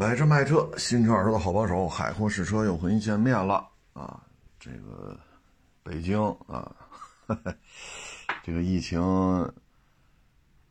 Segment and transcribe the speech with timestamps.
[0.00, 4.18] 买车卖车，新车二手的好帮手，海阔试车又和您见面了啊！
[4.58, 5.14] 这个
[5.82, 6.74] 北京啊，
[8.42, 8.98] 这个疫情，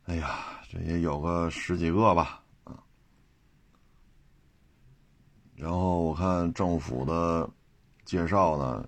[0.06, 2.74] 哎呀，这也有个十几个吧啊。
[5.54, 7.48] 然后我看政府的
[8.04, 8.84] 介绍呢，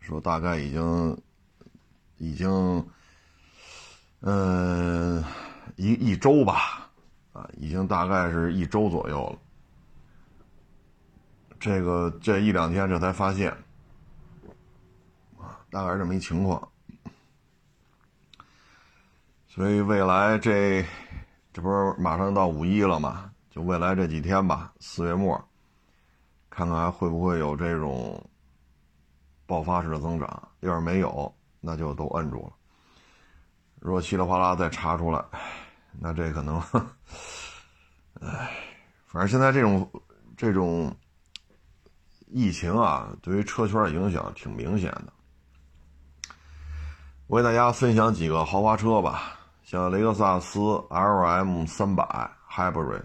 [0.00, 1.18] 说大概已经
[2.18, 2.86] 已经，
[4.20, 5.24] 嗯，
[5.76, 6.90] 一一周吧，
[7.32, 9.38] 啊，已经大概是一周左右了。
[11.60, 13.50] 这个这一两天这才发现，
[15.36, 16.68] 啊，大概是这么一情况，
[19.48, 20.86] 所以未来这
[21.52, 23.32] 这不是马上到五一了嘛？
[23.50, 25.36] 就未来这几天吧，四月末，
[26.48, 28.24] 看看还会不会有这种
[29.44, 30.48] 爆发式的增长。
[30.60, 32.52] 要是没有，那就都摁住了。
[33.80, 35.24] 如果稀里哗啦再查出来，
[35.98, 36.62] 那这可能，
[38.22, 38.48] 唉，
[39.06, 39.90] 反正现在这种
[40.36, 40.96] 这种。
[42.30, 45.12] 疫情啊，对于车圈影响挺明显的。
[47.26, 53.04] 我给大家分享几个豪华车吧，像雷克萨斯 LM 三百 Hybrid，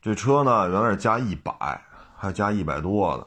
[0.00, 1.52] 这车呢原来是加一百，
[2.16, 3.26] 还加一百多的，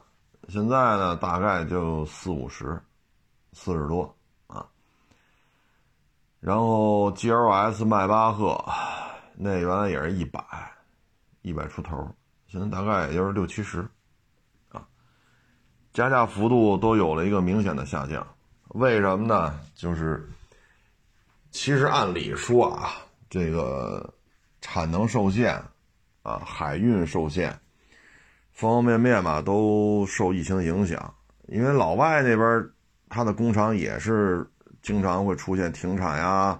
[0.49, 2.81] 现在呢大概就四五十，
[3.53, 4.15] 四十多
[4.47, 4.65] 啊。
[6.39, 8.63] 然后 GLS 迈巴赫，
[9.35, 10.41] 那原来也是一百，
[11.41, 12.09] 一百出头，
[12.47, 13.85] 现在大概也就是六七十。
[15.93, 18.25] 加价幅度都有了一个明显的下降，
[18.69, 19.59] 为什么呢？
[19.75, 20.25] 就是
[21.51, 22.93] 其实按理说啊，
[23.29, 24.13] 这个
[24.61, 25.61] 产能受限，
[26.23, 27.51] 啊，海运受限，
[28.53, 31.13] 方方面面嘛都受疫情影响。
[31.47, 32.69] 因为老外那边
[33.09, 34.49] 他的工厂也是
[34.81, 36.57] 经常会出现停产呀，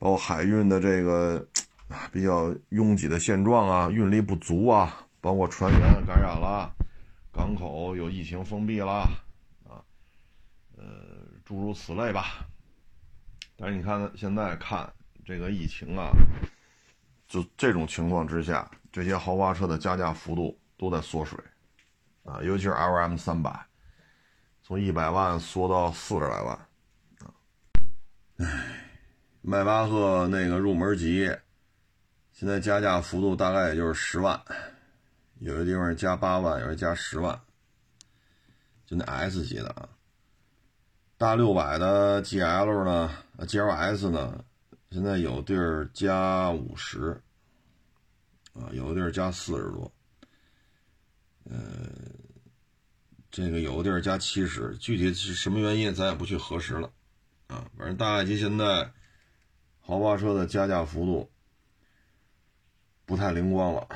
[0.00, 1.46] 包括海运的这个
[2.10, 6.72] 比较拥挤的现状啊，运力不足啊，包括船员感染了。
[7.36, 9.06] 港口有疫情封闭了，
[9.68, 9.84] 啊，
[10.78, 10.84] 呃，
[11.44, 12.46] 诸如此类吧。
[13.58, 14.90] 但是你看现在看
[15.22, 16.10] 这个疫情啊，
[17.28, 21.38] 就这种情况之下，这些豪华车的加价幅度都在缩水，
[22.24, 23.66] 啊，尤其是 L M 三百，
[24.62, 26.56] 从一百万缩到四十来万，
[27.20, 27.28] 啊，
[28.38, 28.46] 唉，
[29.42, 31.30] 迈巴赫那个入门级，
[32.32, 34.40] 现在加价幅度大概也就是十万。
[35.38, 37.40] 有的地方加八万，有的加十万，
[38.86, 39.88] 就那 S 级的啊。
[41.18, 44.44] 大六百的 GL 呢，GLS 呢，
[44.90, 47.20] 现在有地儿加五十，
[48.54, 49.92] 啊，有的地儿加四十多，
[51.44, 51.56] 呃，
[53.30, 56.90] 这个有的地儿加七十，具体是什么原因，咱也不去核实了，
[57.46, 58.92] 啊，反正大概其现在
[59.80, 61.30] 豪华车的加价幅度
[63.04, 63.88] 不太灵光了。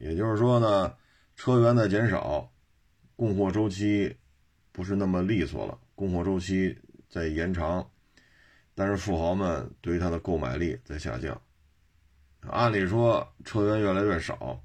[0.00, 0.96] 也就是说呢，
[1.36, 2.50] 车源在减少，
[3.16, 4.16] 供货周期
[4.72, 6.76] 不是那么利索了，供货周期
[7.10, 7.86] 在延长，
[8.74, 11.38] 但是富豪们对于它的购买力在下降。
[12.48, 14.58] 按理说车源越来越少，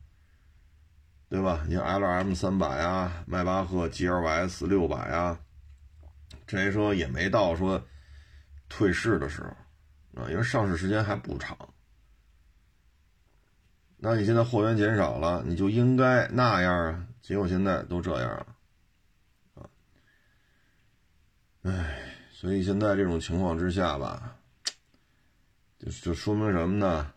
[1.27, 1.65] 对吧？
[1.67, 5.37] 你像 L M 三百啊，迈巴赫 G L S 六百啊，
[6.47, 7.85] 这些车也没到说
[8.69, 9.49] 退市的时候
[10.21, 11.57] 啊，因为上市时间还不长。
[14.07, 18.55] 那你现在货源减少了，你就应该那样啊，结果现在都这样了，
[19.55, 19.69] 啊，
[21.63, 24.37] 唉，所以现在这种情况之下吧，
[25.79, 27.11] 就就说明什么呢？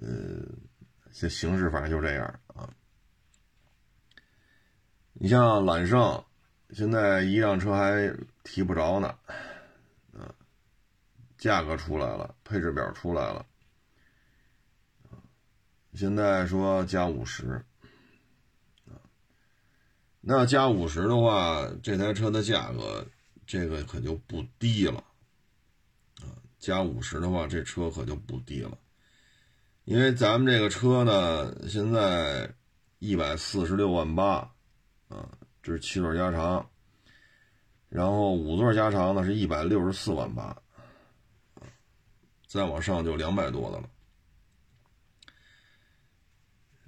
[0.00, 0.48] 呃，
[1.12, 2.66] 这形势反正就这样啊。
[5.12, 6.24] 你像揽胜，
[6.70, 8.10] 现在一辆车还
[8.44, 9.08] 提不着呢，
[10.14, 10.34] 啊，
[11.36, 13.44] 价格出来了，配置表出来了。
[15.94, 17.62] 现在说加五十，
[18.86, 18.96] 啊，
[20.22, 23.06] 那加五十的话，这台车的价格，
[23.46, 25.04] 这个可就不低了，
[26.22, 28.78] 啊，加五十的话，这车可就不低了，
[29.84, 32.50] 因为咱们这个车呢，现在
[32.98, 34.50] 一百四十六万八，
[35.08, 35.28] 啊，
[35.62, 36.70] 这是七座加长，
[37.90, 40.56] 然后五座加长呢是一百六十四万八，
[42.48, 43.90] 再往上就两百多的了。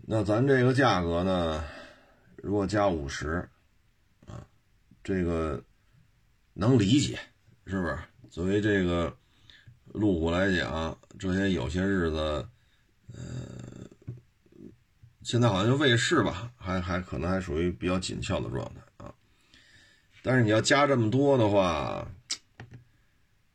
[0.06, 1.65] 那咱这个价格呢？
[2.37, 3.49] 如果加五十，
[4.27, 4.47] 啊，
[5.03, 5.65] 这个
[6.53, 7.19] 能理解，
[7.67, 7.99] 是不是？
[8.29, 9.17] 作为这个
[9.87, 12.47] 路虎来讲，这些有些日子，
[13.15, 13.89] 呃，
[15.23, 19.15] 现在好像就卫士吧，还还可能还属于比较紧俏的状态啊。
[20.23, 22.06] 但是你要加这么多的话，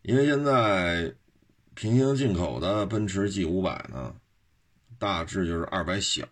[0.02, 1.14] 因为现在
[1.76, 4.16] 平行进口的奔驰 G 五百呢。
[5.00, 6.26] 大致就是二百小，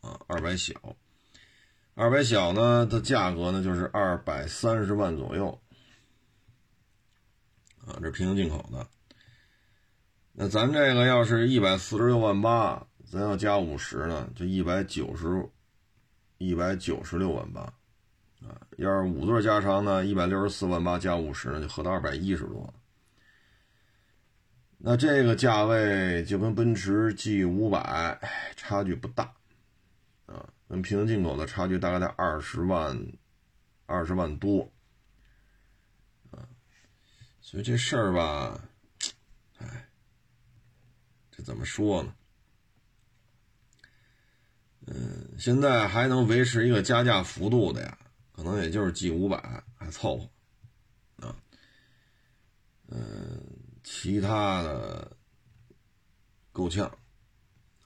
[0.00, 0.74] 啊，二百小，
[1.94, 5.60] 二百小呢的价格呢就是二百三十万左右，
[7.86, 8.86] 啊，这平行进口的。
[10.32, 15.46] 那咱这个要是一百四十六万八，咱要加五十呢，就一百九十，
[16.38, 17.60] 一百九十六万八，
[18.40, 22.72] 啊，要是五座加长呢，一百六十四万八加五十呢，就合到二百一十多。
[24.88, 28.20] 那这个价位就跟奔驰 G 五百
[28.54, 29.34] 差距不大，
[30.26, 32.96] 啊，跟平行进口的差距大概在二十万，
[33.86, 34.72] 二十万多，
[36.30, 36.46] 啊，
[37.40, 38.60] 所以这事儿吧，
[39.58, 39.88] 哎，
[41.32, 42.14] 这怎么说呢？
[44.86, 47.98] 嗯，现在还能维持一个加价幅度的呀，
[48.30, 51.34] 可能也就是 G 五百还凑合，啊，
[52.86, 53.42] 嗯。
[53.88, 55.16] 其他的
[56.50, 56.90] 够呛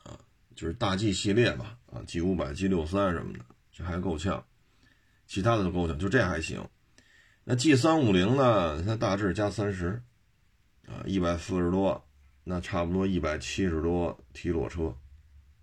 [0.03, 0.19] 啊，
[0.57, 4.43] 就是大 G 系列吧，啊，G 五百、G 六三什么的，这还够呛。
[5.27, 6.67] 其他的都够呛，就这还行。
[7.45, 8.83] 那 G 三五零呢？
[8.83, 10.03] 它大致加三十，
[10.87, 12.03] 啊，一百四十多，
[12.45, 14.87] 那差不多一百七十多提裸车，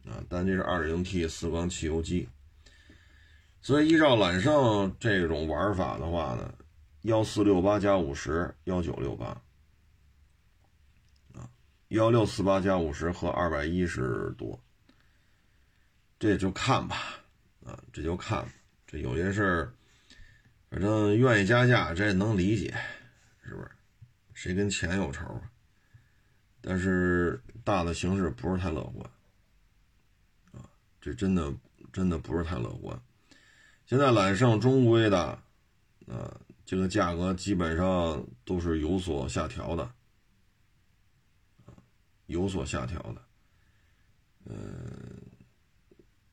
[0.06, 2.30] 啊，但这是二点零 T 四缸汽油机。
[3.60, 6.54] 所以依照揽胜这种玩法的话呢，
[7.02, 9.42] 幺四六八加五十，幺九六八。
[11.90, 14.60] 幺六四八加五十和二百一十多，
[16.20, 16.98] 这就看吧，
[17.66, 18.46] 啊，这就看。
[18.86, 19.74] 这有些事儿，
[20.70, 22.78] 反正愿意加价，这也能理解，
[23.42, 23.70] 是不是？
[24.34, 25.50] 谁跟钱有仇啊？
[26.60, 29.10] 但是大的形势不是太乐观，
[30.52, 30.68] 啊，
[31.00, 31.54] 这真的
[31.94, 33.02] 真的不是太乐观。
[33.86, 35.40] 现在揽胜中规的，
[36.08, 39.90] 啊，这个价格基本上都是有所下调的。
[42.28, 43.22] 有所下调的，
[44.46, 44.56] 嗯，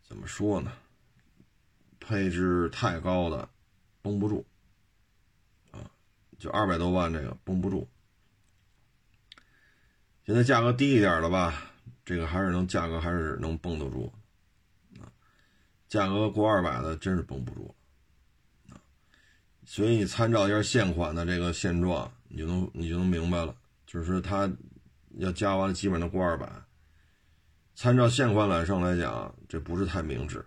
[0.03, 0.73] 怎么说呢？
[2.01, 3.49] 配置太高的
[4.03, 4.45] 绷不住，
[5.71, 5.89] 啊，
[6.39, 7.89] 就二百多万这个绷不住。
[10.27, 11.71] 现在价格低一点的吧，
[12.05, 14.13] 这个还是能价格还是能绷得住，
[15.01, 15.07] 啊，
[15.89, 17.75] 价格过二百的真是绷不住，
[18.69, 18.83] 啊，
[19.65, 23.57] 所以你参照一下现款的这个现状，你就能你就能明白了，
[23.87, 24.51] 就是它。
[25.19, 26.51] 要加完，基本上过二百。
[27.75, 30.47] 参照现款揽胜来讲，这不是太明智。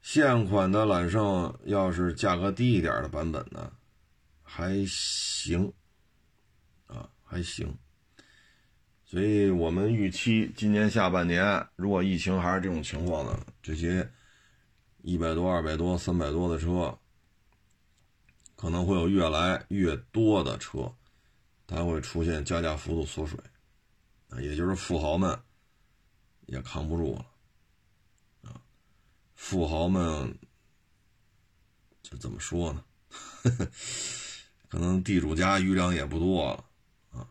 [0.00, 3.72] 现款的揽胜要是价格低一点的版本呢，
[4.42, 5.72] 还行，
[6.86, 7.76] 啊，还行。
[9.04, 14.08] 所以我们预期今年下半年，如果疫情还是这种情况呢，这些
[15.02, 16.96] 一百多、二百多、三百多的车，
[18.54, 20.94] 可能会有越来越多的车。
[21.68, 23.36] 它会出现加价幅度缩水，
[24.28, 25.36] 啊，也就是富豪们
[26.46, 27.26] 也扛不住了，
[28.48, 28.54] 啊，
[29.34, 30.38] 富豪们
[32.04, 32.84] 这怎么说呢？
[34.68, 36.64] 可能地主家余粮也不多了，
[37.10, 37.26] 啊，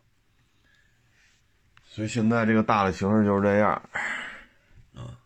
[1.88, 3.72] 所以现在这个大的形势就是这样，
[4.94, 5.18] 啊，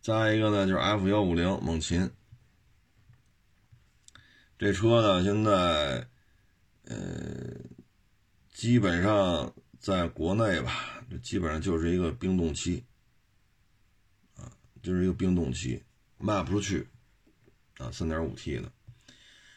[0.00, 2.08] 再一个呢就是 F 幺五零猛禽，
[4.56, 6.06] 这车呢现在，
[6.84, 7.71] 呃。
[8.62, 12.84] 基本上在国内吧，这基本上就是一个冰冻期，
[14.36, 14.46] 啊，
[14.80, 15.82] 就是一个冰冻期，
[16.16, 16.86] 卖不出去，
[17.78, 18.70] 啊，三点五 T 的，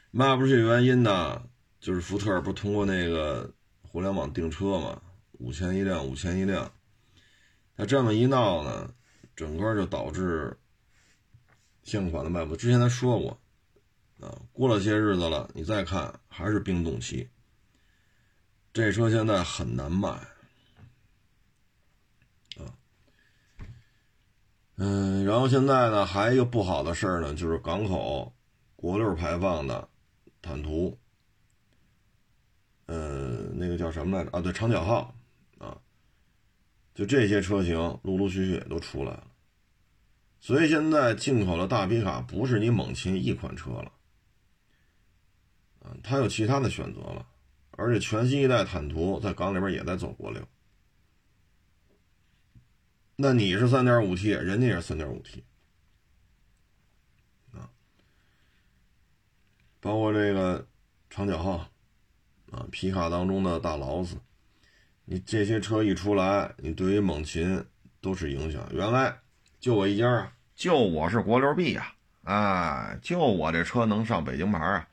[0.10, 1.48] 卖不出去原因呢，
[1.80, 5.00] 就是福特不是通过那个互联网订车嘛，
[5.34, 6.74] 五千一辆，五千一辆，
[7.78, 8.92] 他这么一闹呢，
[9.36, 10.58] 整个就导致
[11.84, 13.40] 现款的卖不，之前他说过，
[14.20, 17.30] 啊，过了些日子了，你再看还是冰冻期。
[18.76, 20.14] 这车现在很难卖，
[24.76, 28.36] 嗯，然后现在呢，还有一个不好的事儿呢，就是港口
[28.76, 29.88] 国六排放的
[30.42, 31.00] 坦途，
[32.88, 34.32] 呃，那个叫什么来着？
[34.32, 35.16] 啊，对，长角号，
[35.58, 35.78] 啊，
[36.94, 39.28] 就这些车型陆陆续续也都出来了，
[40.42, 43.90] 所以现在进口的大皮卡不是你猛禽一款车了，
[45.80, 47.26] 啊，它有其他的选择了。
[47.78, 50.42] 而且全新一代坦途在港里边也在走国六，
[53.18, 55.44] 那你是三点五 T，人家也是三点五 T，
[57.52, 57.70] 啊，
[59.82, 60.66] 包括这个
[61.10, 61.70] 长角号，
[62.52, 64.16] 啊，皮卡当中的大劳斯，
[65.04, 67.66] 你这些车一出来，你对于猛禽
[68.00, 68.66] 都是影响。
[68.72, 69.20] 原来
[69.60, 74.88] 就我一家啊，就我是国六 B 呀，哎，就我这车能上北京牌啊。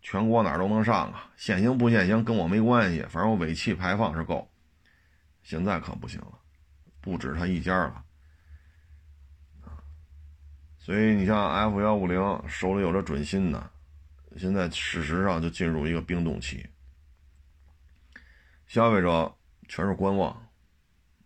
[0.00, 4.50] 全国哪儿都能上啊，限行不限行跟我没关系，反正我尾气排放是够。
[5.42, 6.38] 现在可不行了，
[7.00, 8.04] 不止他一家了。
[10.78, 13.70] 所以你像 F 幺五零手里有着准新的，
[14.36, 16.66] 现在事实上就进入一个冰冻期，
[18.66, 19.34] 消费者
[19.68, 20.30] 全是观望，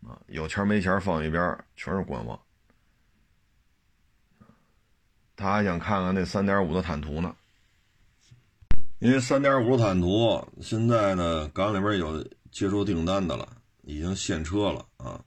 [0.04, 2.40] 啊，有钱没钱放一边，全是观望。
[5.36, 7.34] 他还想看看那三点五的坦途呢，
[9.02, 15.20] 因为三点五坦途现在呢，港里边有接收订单的了，已经现车了啊，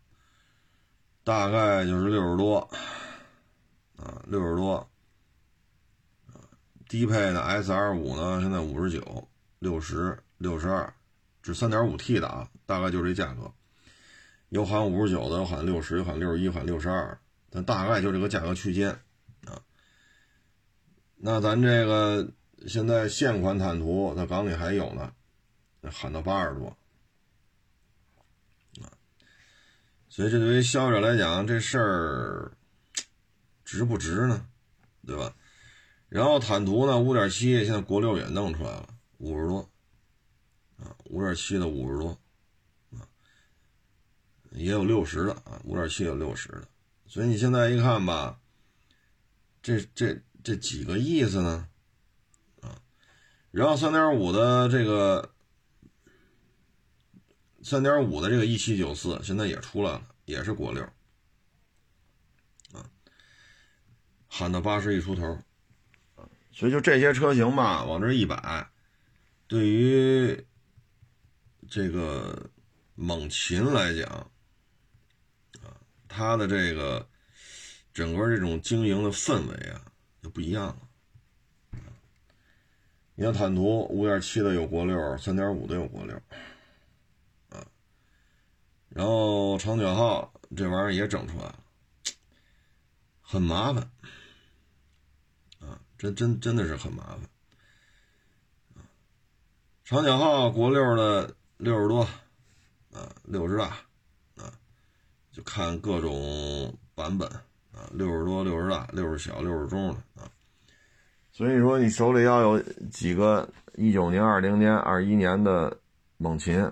[1.26, 2.70] 大概就是六十多。
[3.98, 4.90] 啊，六十多，
[6.88, 9.28] 低配的 S R 五呢，现在五十九，
[9.60, 10.94] 六十六十二，
[11.42, 13.52] 这三点五 T 的啊，大概就这价格，
[14.50, 17.18] 有喊五十九的，有喊六十，有喊六十一，喊六十二，
[17.50, 18.92] 但大概就这个价格区间，
[19.46, 19.60] 啊，
[21.16, 22.30] 那咱这个
[22.68, 25.14] 现在现款坦途在港里还有呢，
[25.92, 26.68] 喊到八十多，
[28.82, 28.92] 啊，
[30.10, 32.52] 所以这对于消费者来讲，这事儿。
[33.68, 34.48] 值不值呢？
[35.08, 35.36] 对吧？
[36.08, 39.68] 然后坦途呢，五点七现在国六也弄出来了，五十多
[40.78, 42.10] 啊，五点七的五十多
[42.92, 43.10] 啊，
[44.52, 46.68] 也有六十的啊，五点七有六十的，
[47.08, 48.40] 所以你现在一看吧，
[49.64, 51.68] 这这这几个意思呢？
[53.56, 55.34] 然后三点五的这个
[57.64, 60.84] 三点五的这个一七九四现在也出来了，也是国六
[62.74, 62.84] 啊。
[64.28, 65.40] 喊到八十一出头，
[66.52, 68.70] 所以就这些车型吧，往这一摆，
[69.48, 70.46] 对于
[71.70, 72.50] 这个
[72.96, 74.10] 猛禽来讲，
[75.64, 77.08] 啊，它的这个
[77.94, 79.82] 整个这种经营的氛围啊，
[80.22, 80.85] 就不一样了。
[83.16, 86.16] 你像坦途五点七的有国六，三点五的有国六，
[87.50, 87.66] 啊，
[88.90, 91.60] 然后长角号这玩意儿也整出来了，
[93.22, 93.90] 很麻烦。
[95.98, 97.22] 真真真的是很麻烦，
[99.86, 102.02] 长角号国六的六十多，
[102.92, 103.68] 啊，六十大，
[104.36, 104.60] 啊，
[105.32, 107.28] 就看各种版本，
[107.72, 110.30] 啊，六十多、六十大、六十小、六十中的，啊，
[111.36, 112.58] 所以说你手里要有
[112.90, 115.78] 几个一九年、二零年、二一年的
[116.16, 116.72] 猛禽，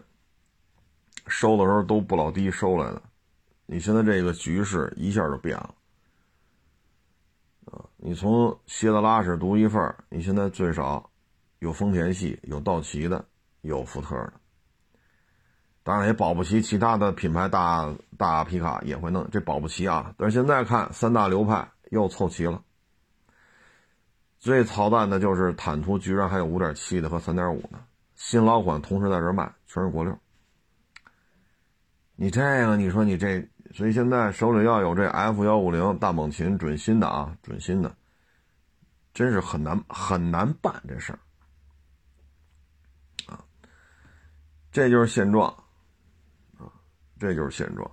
[1.28, 3.02] 收的时候都不老低收来的，
[3.66, 5.76] 你现在这个局势一下就变了。
[7.98, 11.10] 你从希特拉式独一份你现在最少
[11.60, 13.26] 有丰田系、有道奇的、
[13.64, 14.34] 有福特的，
[15.84, 20.16] 当然也保不齐其他的品牌大大皮卡也会弄，这保不齐啊。
[20.18, 22.64] 但是现在看三大流派又凑齐了，
[24.44, 27.82] 最操蛋的就是坦途居然还有五点七的和三点五的
[28.14, 30.20] 新老款同时在这卖，全是国六。
[32.18, 33.48] 你这个，你说你这。
[33.74, 37.96] 所以现在手里要有这 F 幺五零大猛禽准新的啊，准新的，
[39.14, 41.20] 真是很难很难办这事儿
[43.28, 43.40] 啊。
[44.74, 45.48] 这就是现状
[46.58, 46.68] 啊，
[47.18, 47.90] 这就是现状。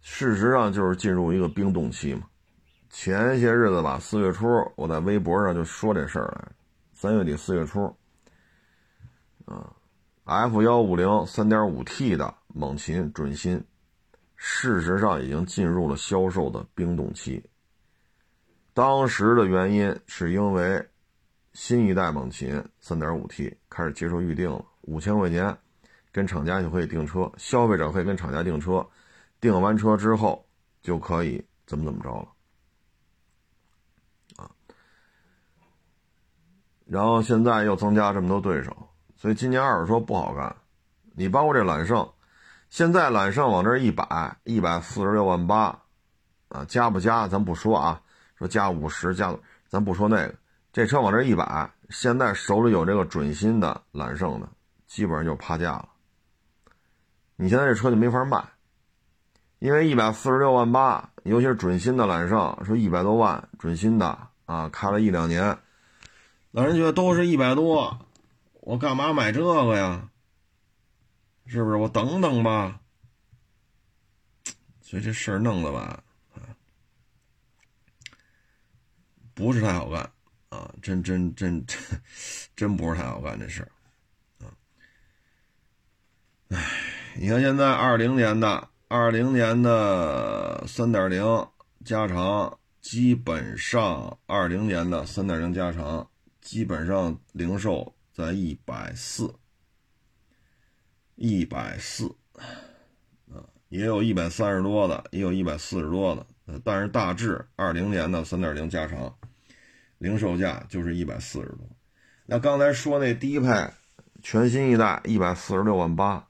[0.00, 2.22] 事实上就是进入一个冰冻期嘛。
[2.90, 6.52] 前些日子吧，四月初我在微博上就说这事儿来，
[6.92, 7.96] 三月底四月初
[9.46, 9.72] 啊
[10.24, 12.34] ，F 幺五零三点五 T 的。
[12.52, 13.64] 猛禽准新，
[14.34, 17.40] 事实上已经进入了销售的冰冻期。
[18.74, 20.84] 当时的原因是因为
[21.52, 25.56] 新一代猛禽 3.5T 开始接受预定了，五千块钱
[26.10, 28.84] 跟厂家就可以订车，消费者可以跟厂家订车，
[29.40, 30.44] 订完车之后
[30.82, 32.28] 就可以怎么怎么着了
[36.90, 38.76] 然后现在又增加这么多对手，
[39.16, 40.56] 所以今年二手车不好干。
[41.14, 42.08] 你包括这揽胜。
[42.68, 45.76] 现在揽胜往这一摆，一百四十六万八，
[46.48, 48.00] 啊，加不加咱不说啊，
[48.36, 49.32] 说加五十加，
[49.68, 50.34] 咱不说那个，
[50.72, 54.48] 这车往这一摆，现在手里有这个准新的揽胜的，
[54.88, 55.88] 基本上就趴价了。
[57.36, 58.42] 你现在这车就没法卖，
[59.60, 64.16] 因为一百四十六万八，尤其是准新的揽胜，说一百多万准新的
[64.46, 65.56] 啊，开了一两年，
[66.52, 68.06] 老人觉得都是一百多，
[68.54, 70.08] 我干嘛买这个呀？
[71.46, 72.80] 是不是我等等吧？
[74.82, 76.02] 所以这事儿弄的吧，
[76.34, 76.42] 啊，
[79.34, 80.10] 不是太好干
[80.48, 81.78] 啊，真真真真
[82.56, 83.70] 真不是太好干这事儿
[84.44, 84.50] 啊。
[86.48, 86.70] 哎，
[87.14, 91.24] 你看现在二零年的二零年的三点零
[91.84, 96.09] 加长，基本上二零年的三点零加长，
[96.40, 99.34] 基本上零售在一百四。
[101.22, 102.06] 一百四，
[103.30, 106.26] 啊，也有一百三十多的，也有一百四十多的，
[106.64, 109.14] 但是大致二零年的三点零加长，
[109.98, 111.58] 零售价就是一百四十多。
[112.24, 113.48] 那刚才说那低配
[114.22, 116.26] 全新一代一百四十六万八，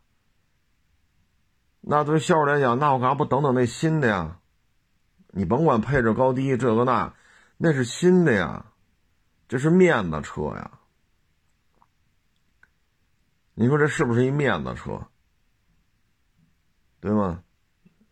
[1.82, 4.40] 那对销售来讲，那我干嘛不等等那新的呀？
[5.28, 7.14] 你甭管配置高低这个那，
[7.58, 8.69] 那是新的呀，
[9.50, 10.70] 这是面子车呀。
[13.52, 15.04] 你说这是不是一面子车？
[17.00, 17.42] 对吗？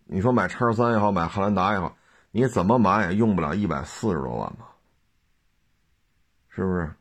[0.04, 1.96] 你说买叉三也好，买汉兰达也好，
[2.32, 4.74] 你怎么买也用不了一百四十多万吧？
[6.48, 6.92] 是不是？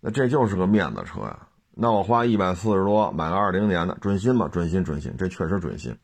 [0.00, 1.46] 那这就是个面子车呀。
[1.70, 5.96] 那我花一百四十多买个二零年的准新吧，准新准新，这确实准新。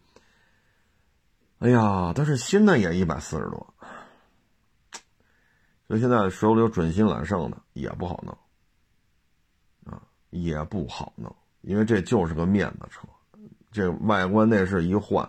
[1.59, 3.75] 哎呀，但是新的也一百四十多，
[5.89, 13.09] 所以现在手里有准新揽胜的也不好弄，啊，也不好弄，因为这就是个面子车，
[13.73, 15.29] 这外观内饰一换，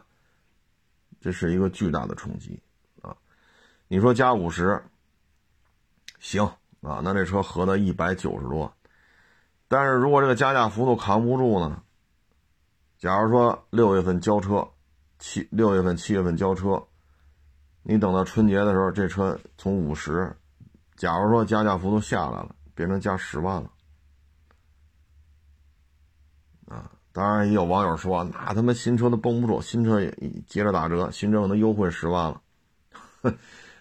[1.21, 2.61] 这是一个巨大的冲击
[3.01, 3.15] 啊！
[3.87, 4.79] 你说加五十，
[6.19, 6.43] 行
[6.81, 8.71] 啊，那这车合到一百九十多，
[9.67, 11.81] 但是如果这个加价幅度扛不住呢？
[12.97, 14.69] 假如说六月份交车。
[15.21, 16.81] 七六月份、七月份交车，
[17.83, 20.33] 你等到春节的时候，这车从五十，
[20.99, 23.71] 假如说加价幅度下来了，变成加十万了，
[26.67, 30.11] 啊，当然也有网友说，那他妈新车都绷不住，新车也
[30.45, 32.41] 接着打折，新车可能优惠十万了，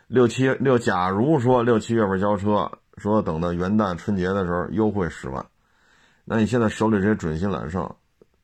[0.06, 5.44] 六七六，假如说六七月份交车，说等到元旦、春节的时候优惠十万，
[6.24, 7.92] 那你现在手里这些准新揽胜，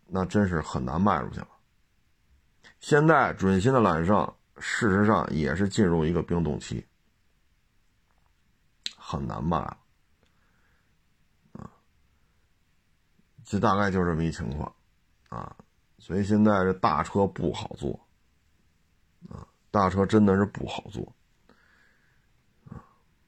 [0.09, 1.47] 那真是很难卖出去了。
[2.81, 6.85] 现在准新的揽胜，事实上也是进入一个冰冻期，
[9.07, 9.59] 很难卖，
[11.53, 11.71] 啊，
[13.45, 14.75] 这大概就这么一情况，
[15.29, 15.55] 啊，
[15.99, 18.01] 所以现在这大车不好做，
[19.29, 21.15] 啊，大车真的是不好做，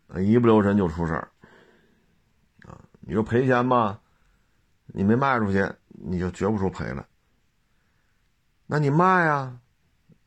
[0.08, 1.30] 啊，一不留神就出事儿，
[2.64, 4.00] 啊，你说赔钱吧，
[4.86, 7.06] 你没卖出去，你就绝不出赔来。
[8.64, 9.60] 那你卖啊，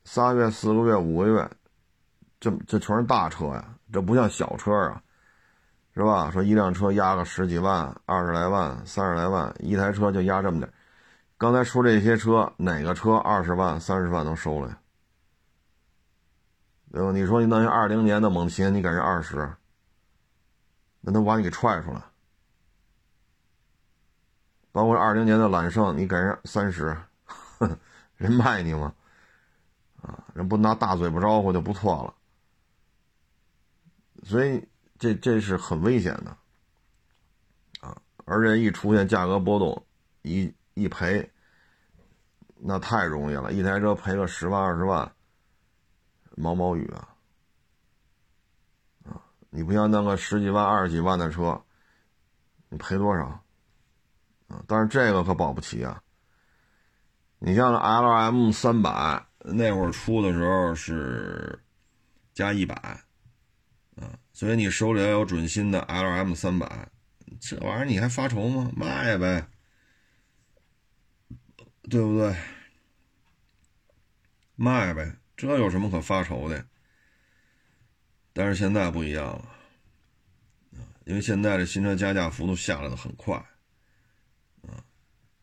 [0.04, 1.52] 仨月、四个月、五个月，
[2.39, 5.04] 这这全是大车呀，这不像小车啊，
[5.93, 6.32] 是吧？
[6.32, 10.71] 说一辆车压个十几万、二十来万、三十来万，一台车就压这么点。
[11.38, 14.80] 刚才说这些车，哪个车二十万、三十万能收了呀？
[16.91, 17.12] 对吧？
[17.12, 19.52] 你说你等于二零年的猛禽，你给人二十，
[21.02, 22.02] 那能把你给踹出来？
[24.71, 26.95] 包括二零年的揽胜，你给人三十。
[28.15, 28.93] 人卖你吗？
[30.02, 32.13] 啊，人不拿大嘴巴招呼就不错了。
[34.23, 34.65] 所以
[34.99, 36.38] 这这是很危险的，
[37.79, 39.85] 啊，而且一出现价格波动，
[40.23, 41.31] 一一赔，
[42.57, 45.09] 那太容易了，一台车赔个十万二十万，
[46.35, 47.15] 毛毛雨啊，
[49.05, 51.63] 啊，你不像那个十几万二十几万的车，
[52.67, 53.25] 你赔多少？
[54.49, 56.03] 啊，但是这个可保不齐啊。
[57.41, 61.57] 你像 L M 三百那会儿出的时候是
[62.33, 63.01] 加一百，
[63.99, 66.89] 啊，所以你手里要有准新的 L M 三百，
[67.39, 68.71] 这玩意儿你还发愁吗？
[68.75, 69.47] 卖呗，
[71.83, 72.35] 对不对？
[74.55, 76.65] 卖呗，这有什么可发愁的？
[78.33, 79.45] 但是现在不一样了，
[81.05, 83.35] 因为现在这新车加价幅度下来的很快，
[84.62, 84.83] 啊，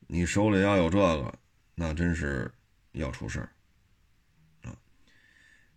[0.06, 1.38] 你手里要有这个。
[1.78, 2.50] 那真是
[2.92, 3.50] 要出事儿！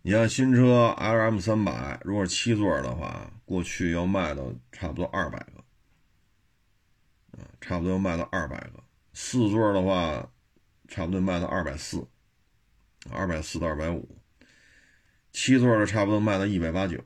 [0.02, 5.62] 你像新车 L M 三百，如果是七座的话，过去要卖到差不多二百个
[7.38, 8.82] 啊，差不多要卖到二百个。
[9.12, 10.32] 四座的话，
[10.88, 12.08] 差不多卖到二百四，
[13.10, 14.16] 二百四到二百五。
[15.32, 16.98] 七座的差不多卖到一百八九，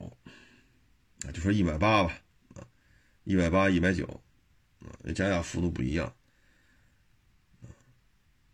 [1.27, 2.17] 啊，就说一百八吧，
[2.55, 2.65] 啊，
[3.25, 4.07] 一百八、一百九，
[4.79, 6.15] 啊，加价幅度不一样。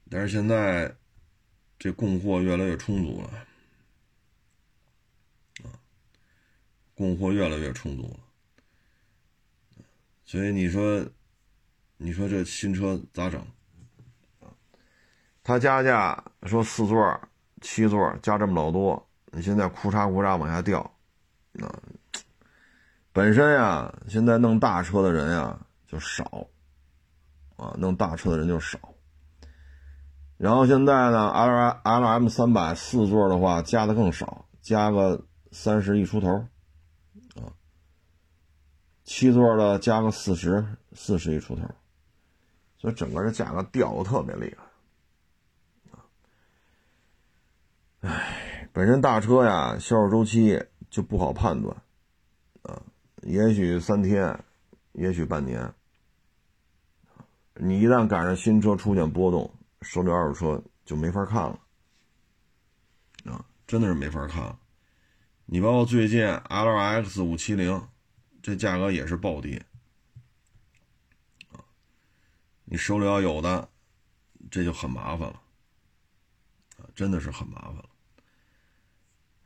[0.08, 0.96] 但是现在，
[1.78, 3.46] 这供货越来越充足了，
[7.00, 9.84] 供货越来越充足了，
[10.26, 11.02] 所以你说，
[11.96, 13.42] 你说这新车咋整？
[15.42, 17.18] 他加价说四座、
[17.62, 20.80] 七座加这么老多，你现在哭嚓哭嚓往下掉，
[21.60, 21.80] 啊，
[23.14, 26.46] 本身呀，现在弄大车的人呀就少，
[27.56, 28.78] 啊，弄大车的人就少。
[30.36, 36.46] 然后现在呢，L L M 三百四座的话加的更少，加个三十一出头，
[39.12, 41.62] 七座的加个四十，四十一出头，
[42.78, 44.56] 所以整个这价格掉的特别厉
[48.00, 48.08] 害。
[48.08, 51.76] 哎，本身大车呀，销售周期就不好判断，
[52.62, 52.80] 啊，
[53.22, 54.44] 也许三天，
[54.92, 55.74] 也许半年。
[57.54, 61.58] 你一旦赶上新车出现波动，手里二手车就没法看了，
[63.24, 64.56] 啊，真的是没法看了。
[65.46, 67.88] 你包括最近 LX 五七零
[68.42, 69.64] 这价格也是暴跌，
[72.64, 73.68] 你手里要有的，
[74.50, 75.42] 这就很麻烦了，
[76.94, 77.88] 真的是很麻烦了。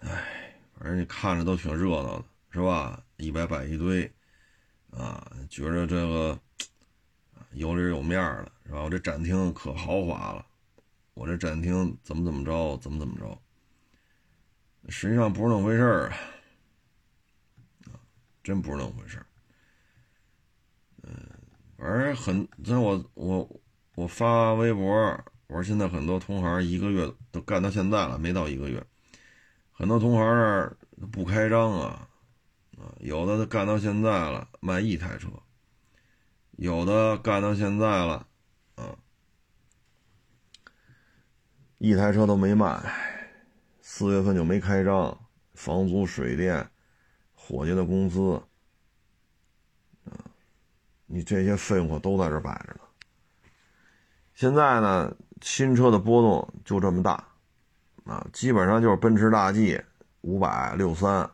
[0.00, 3.02] 哎，反正你看着都挺热闹的，是吧？
[3.16, 4.10] 一摆摆一堆，
[4.90, 6.38] 啊，觉着这个
[7.52, 8.82] 有里有面的，是吧？
[8.82, 10.46] 我这展厅可豪华了，
[11.14, 13.40] 我这展厅怎么怎么着，怎么怎么着。
[14.88, 16.16] 实际上不是那么回事儿，啊，
[18.44, 19.26] 真不是那么回事儿。
[21.02, 21.12] 嗯，
[21.76, 23.60] 反正很，像我我
[23.96, 24.84] 我发微博，
[25.48, 28.84] 我说现在很多同行一个月都干到现在了，没到一个月，
[29.72, 30.76] 很多同行儿
[31.10, 32.08] 不开张啊，
[32.78, 35.28] 啊，有的干到现在了卖一台车，
[36.52, 38.26] 有的干到现在了，
[38.76, 38.96] 啊，
[41.78, 42.78] 一台车都没卖。
[43.86, 46.68] 四月份就没开张，房租、水电、
[47.46, 48.40] 伙计的工资，
[50.06, 50.16] 啊，
[51.04, 52.80] 你这些费用都在这摆着呢。
[54.32, 57.22] 现在呢，新车的波动就这么大，
[58.04, 59.78] 啊，基本上就是奔驰大 G
[60.22, 61.30] 五百六三，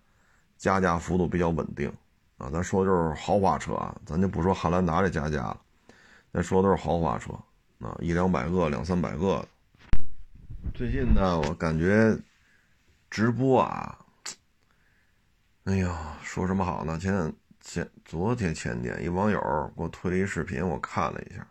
[0.57, 1.88] 加价幅度比较稳定，
[2.38, 5.61] 啊，咱说的就是豪华车啊，咱就不说汉兰达这加价了，
[6.33, 7.33] 咱说的都是豪华车，
[7.79, 9.49] 啊，一两百个、两三百个的。
[10.75, 12.18] 最近呢，我感觉。
[13.12, 13.99] 直播啊，
[15.64, 16.99] 哎呀，说什么好呢？
[16.99, 19.38] 前前昨天前天，一网友
[19.77, 21.46] 给我推了一视频，我看了一下，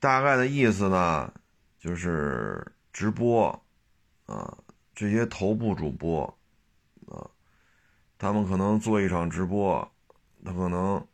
[0.00, 1.32] 大概的意思呢，
[1.78, 3.48] 就是直播
[4.24, 4.56] 啊，
[4.94, 6.24] 这些头部主播
[7.06, 7.28] 啊，
[8.16, 9.92] 他们可能做一场直播，
[10.42, 11.06] 他可能，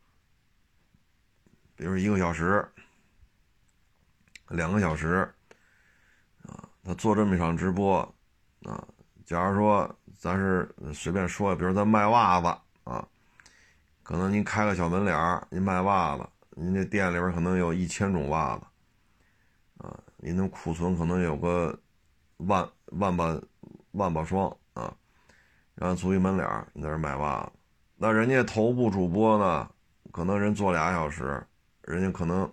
[1.75, 2.65] 比如一个小时、
[4.51, 5.29] 两个小时
[6.43, 7.99] 啊，他做这么一场直播。
[8.65, 8.87] 啊，
[9.25, 12.49] 假如说咱是随便说，比如咱卖袜子
[12.83, 13.07] 啊，
[14.03, 18.65] 可能您开个小门脸儿，您卖袜子，您这店里边可能有一千种袜子，
[19.79, 21.79] 啊，您的库存可能有个
[22.39, 23.41] 万万把
[23.93, 24.93] 万把双啊，
[25.77, 27.53] 然后租一门脸儿，你在这卖袜子，
[27.97, 29.71] 那人家头部主播呢，
[30.11, 31.41] 可能人做俩小时，
[31.83, 32.53] 人家可能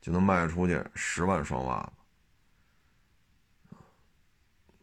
[0.00, 1.92] 就能卖出去十万双袜子。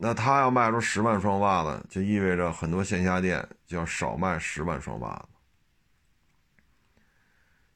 [0.04, 5.28] 那他要卖出十万双袜子，就意味着很多线下店就要少卖十万双袜子。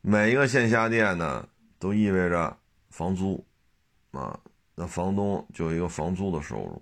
[0.02, 2.58] 每一个线下店呢，都意味着
[2.90, 3.46] 房租，
[4.10, 4.40] 啊，
[4.74, 6.82] 那房东就有一个房租的收入。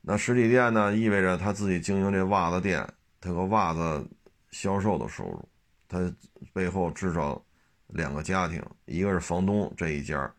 [0.00, 2.84] 那实体店呢，意味着他自己经营这袜子店，
[3.20, 4.10] 他个袜子
[4.50, 5.48] 销售的收入，
[5.86, 6.12] 他
[6.52, 7.40] 背后至少
[7.86, 10.34] 两个家庭，一个是房东这一家，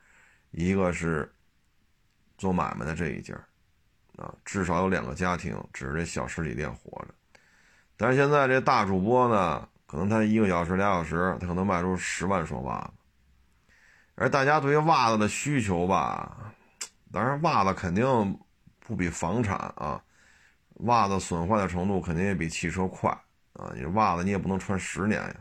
[0.52, 1.34] 一个是
[2.38, 3.34] 做买卖的这一家。
[4.20, 7.14] 啊，至少有两个家庭指着这小实体店活着，
[7.96, 12.92] 但是现在这大主播呢，可能他一个小时、俩小时，他可能卖出十万双袜子。
[14.16, 16.54] 而大家对于袜子的需求吧，
[17.14, 18.38] 当然袜子肯定
[18.82, 20.04] 不比房产啊，
[20.80, 23.10] 袜子损坏的程度肯定也比汽车快
[23.54, 25.36] 啊，你袜子你也不能穿十年呀。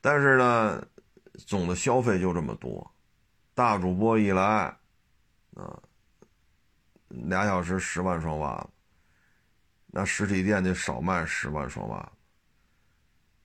[0.00, 0.82] 但是呢，
[1.46, 2.90] 总的消费就这么多，
[3.52, 4.42] 大主播一来，
[5.54, 5.78] 啊。
[7.08, 8.68] 俩小时十万双袜子，
[9.86, 12.10] 那实体店就少卖十万双袜子，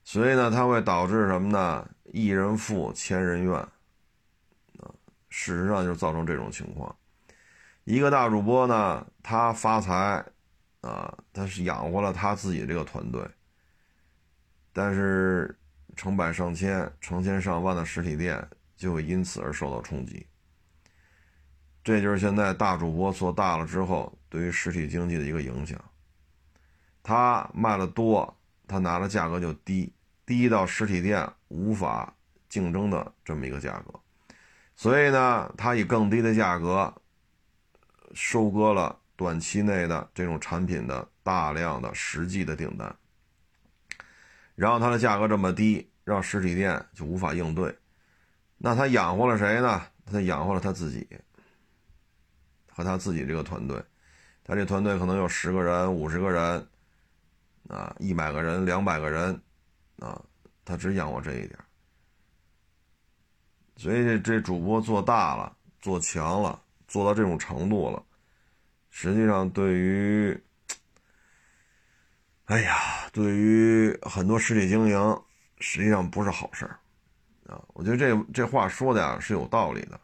[0.04, 1.90] 所以呢，它会导致什么呢？
[2.12, 4.92] 一人富，千人怨，啊，
[5.30, 6.96] 事实上就造成这种情况。
[7.86, 10.24] 一个大主播呢，他发财，
[10.82, 13.26] 啊，他是养活了他自己这个团队，
[14.72, 15.58] 但是
[15.96, 18.46] 成百上千、成千上万的实体店
[18.76, 20.26] 就会因此而受到冲击。
[21.84, 25.78] 这就是现在大主播做大了之后，对于实体经济的一个影响。
[27.02, 29.92] 他卖的多，他拿的价格就低，
[30.26, 32.14] 低到实体店无法
[32.48, 34.00] 竞争的这么一个价格。
[34.76, 36.94] 所以呢，他以更低的价格
[38.14, 42.96] 收割了短期内的这种产品的大量的实际的订单。
[44.56, 47.78] 然后他的价格这么低，让实体店就无法应对。
[48.58, 49.82] 那他养活了谁呢？
[50.06, 51.06] 他养活了他自己。
[52.76, 53.80] 和他自己这个团队，
[54.44, 56.68] 他这团队可能有十个人、五十个人，
[57.70, 59.40] 啊，一百个人、两百个人，
[60.00, 60.20] 啊，
[60.66, 61.58] 他只养活这一点。
[63.76, 68.04] 所以这这主播做大了、做强了、做到这种程度了，
[68.90, 70.44] 实际上对于，
[72.46, 75.22] 哎呀，对于很多实体经营，
[75.60, 76.80] 实际上不是好事儿
[77.48, 77.64] 啊。
[77.74, 80.00] 我觉得这这话说的呀是有道理的，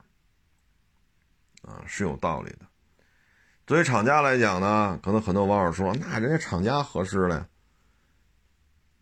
[1.69, 2.65] 啊是有道理的。
[3.67, 7.47] 作为厂家来讲呢，可能很多网友说，那人家厂家合适了呀，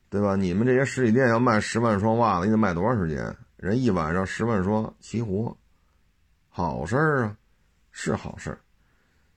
[0.10, 0.36] 对吧？
[0.36, 3.36] 你们这些实体店要卖十万双袜子，你得卖多长时间？
[3.56, 5.58] 人一晚上十万双齐活，
[6.50, 7.38] 好事儿啊，
[7.92, 8.60] 是好事儿。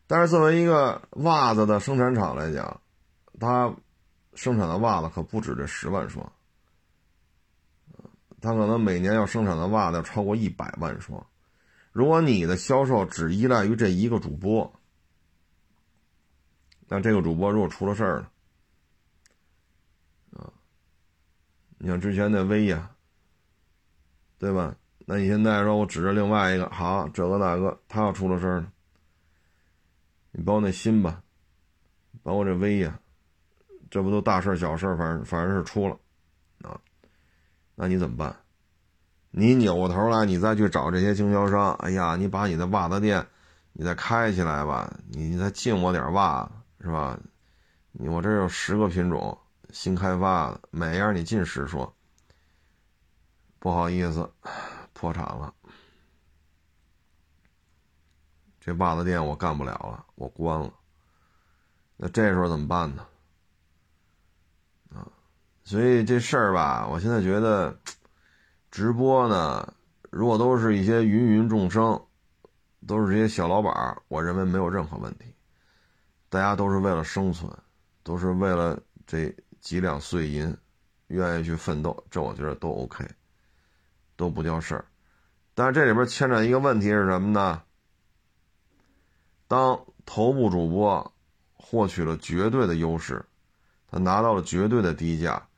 [0.06, 2.80] 但是作为一个袜子的生产厂来讲，
[3.38, 3.72] 它
[4.34, 6.32] 生产的袜子可不止这十万双，
[8.40, 11.24] 它可能每年要生产的袜子要超过一百万双。
[11.92, 14.72] 如果你的销售只依赖于这一个主播，
[16.88, 18.32] 那这个主播如果出了事儿了，
[20.32, 20.52] 啊，
[21.78, 22.90] 你像之前那威呀。
[24.38, 24.74] 对吧？
[25.04, 28.72] 那你现在说我指着另外一个好，这个那个，他要出了事儿了，
[30.30, 31.22] 你包那心吧，
[32.22, 32.98] 包括这威呀，
[33.90, 35.98] 这不都大事小事，反正反正是出了，
[36.62, 36.80] 啊，
[37.74, 38.34] 那你怎么办？
[39.30, 43.24] 你扭过头来，你再去找这些经销商，哎呀，你把你的袜子店，
[43.72, 46.50] 你再开起来吧，你你再进我点袜子，
[46.84, 47.18] 是吧？
[47.92, 49.36] 你我这有十个品种
[49.70, 51.92] 新开发的，每样你进十双。
[53.58, 54.28] 不好意思，
[54.92, 55.54] 破产了。
[58.60, 60.72] 这袜子店我干不了了，我关了。
[61.96, 63.06] 那这时候怎么办呢？
[64.94, 65.06] 啊，
[65.62, 67.78] 所以这事儿吧，我现在觉得，
[68.70, 69.74] 直播呢，
[70.10, 72.00] 如果都是一些芸芸众生，
[72.86, 75.24] 都是这些小老板我认为没有任何问题。
[76.28, 77.50] 大家都是为了生存，
[78.02, 80.56] 都是为了这几两碎银，
[81.08, 83.04] 愿意去奋斗，这我觉得都 OK。
[84.16, 84.84] 都不叫事儿，
[85.54, 87.62] 但是这里边牵扯一个问题是什么呢？
[89.48, 91.14] 当头部主播
[91.54, 93.24] 获取了绝对的优势，
[93.88, 95.48] 他拿到了绝对的低价，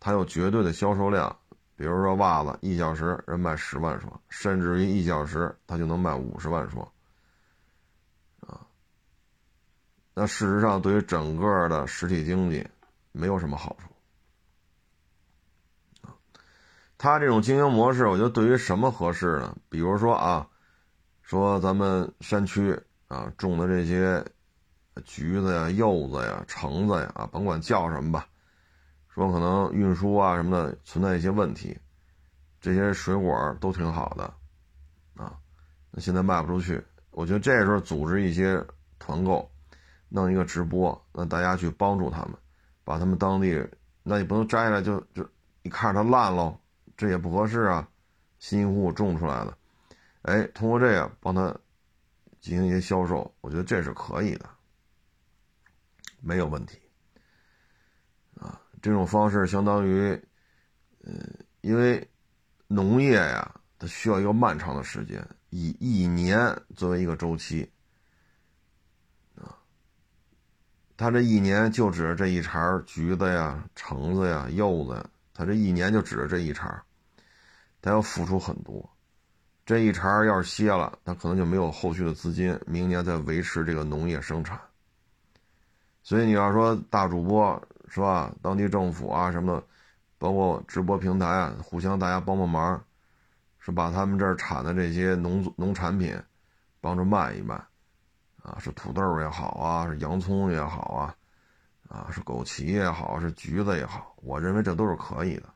[0.00, 1.38] 他有绝对的销售量，
[1.80, 6.86] 比如说袜子，一小时人卖十万双，甚至于一小时他就能卖五十万双，
[8.40, 8.60] 啊，
[10.12, 12.68] 那事实上对于整个的实体经济
[13.12, 13.88] 没有什么好处。
[16.98, 19.56] 他这种经营模式，我觉得对于什么合适呢？
[19.70, 20.46] 比如说啊，
[21.22, 24.22] 说咱们山区啊种的这些
[25.06, 28.28] 橘子呀、柚子呀、橙子呀啊，甭管叫什么吧，
[29.14, 31.76] 说可能运输啊什么的存在一些问题，
[32.60, 34.24] 这些水果都挺好的
[35.14, 35.38] 啊，
[35.90, 36.82] 那现在卖不出去。
[37.10, 38.64] 我觉得这时候组织一些
[38.98, 39.50] 团购，
[40.08, 42.34] 弄一个直播，让大家去帮助他们，
[42.84, 43.68] 把他们当地，
[44.02, 45.28] 那你不能摘下来就就
[45.62, 46.56] 你看着它烂喽。
[46.96, 47.88] 这也不合适啊，
[48.38, 49.56] 辛辛苦苦种出来的，
[50.22, 51.56] 哎，通过这个帮他
[52.40, 54.48] 进行一些销售，我觉得这是可以的，
[56.20, 56.79] 没有问题。
[58.82, 60.18] 这种方式相当于，
[61.04, 61.18] 嗯，
[61.60, 62.08] 因为
[62.66, 67.70] 农业呀，它需要一个漫长的时间，以一年作为一个周期，
[69.36, 69.56] 啊，
[70.96, 76.82] 他这一年就指着这一茬橘子呀、橙子呀、柚子，他这一年就指着这一茬。
[77.82, 78.90] 他要付出很多，
[79.64, 84.60] 这一茬要是歇了，他可能就没有后续的资金，明年再维持这个农业生产。
[86.02, 88.32] 所以你要说大主播是吧？
[88.40, 89.66] 当地政府啊什么的，
[90.16, 92.82] 包括直播平台啊，互相大家帮帮忙，
[93.58, 96.18] 是把他们这儿产的这些农农产品
[96.80, 97.54] 帮着卖一卖，
[98.42, 101.14] 啊，是土豆也好啊，是洋葱也好啊，
[101.88, 105.48] 啊，是枸杞也好，是橘子也好，我认为这都是可以的，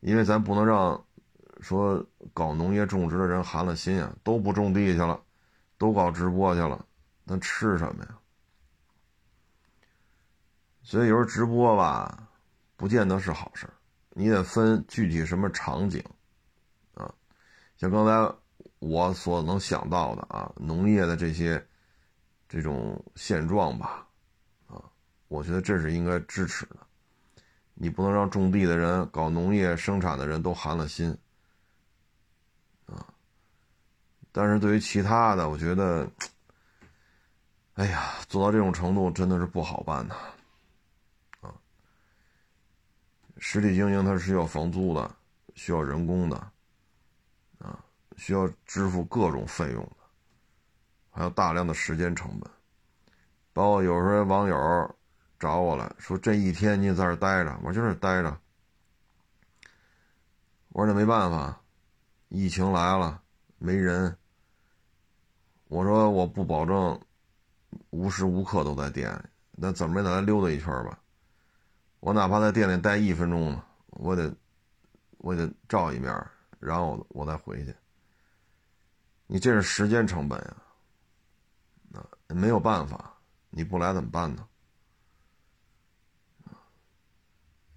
[0.00, 1.02] 因为咱不能让。
[1.62, 5.18] 说搞农业种植的人寒了心啊，都不种地去了，
[5.78, 6.84] 都搞直播去了，
[7.24, 8.10] 那吃什么呀？
[10.86, 12.28] 所以有时候直播吧，
[12.76, 13.68] 不见得是好事
[14.10, 16.00] 你得分具体什么场景
[16.94, 17.12] 啊。
[17.76, 18.32] 像刚才
[18.78, 21.66] 我所能想到的啊，农业的这些
[22.48, 24.06] 这种现状吧，
[24.68, 24.80] 啊，
[25.26, 26.76] 我觉得这是应该支持的。
[27.74, 31.10] 你不能让种地的人、搞农业生产的人都寒了心。
[32.86, 33.04] 啊
[34.30, 36.08] 但是对于其他的，我觉得，
[37.74, 40.14] 哎呀，做到这种程度真的是不好办呐，
[43.48, 45.08] 实体经营它是需要房租的，
[45.54, 46.36] 需要人工的，
[47.58, 47.78] 啊，
[48.16, 49.96] 需要支付各种费用的，
[51.10, 52.50] 还有大量的时间成本，
[53.52, 54.96] 包括有时候网友
[55.38, 58.36] 找我来说，这一天你在这待着，我就这待着，
[60.70, 61.60] 我说那没办法，
[62.28, 63.22] 疫情来了，
[63.58, 64.18] 没人。
[65.68, 67.00] 我说我不保证
[67.90, 70.98] 无时无刻都在店里，那怎么也得来溜达一圈吧？
[72.06, 74.32] 我哪怕在店里待一分钟呢，我得
[75.18, 76.14] 我得照一面，
[76.60, 77.74] 然后我再回去。
[79.26, 80.56] 你这是时间成本呀，
[81.94, 83.12] 啊，没有办法，
[83.50, 84.46] 你不来怎么办呢？